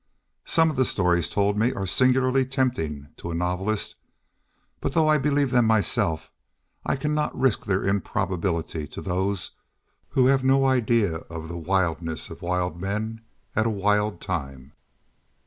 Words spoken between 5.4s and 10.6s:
them myself, I cannot risk their improbability to those who have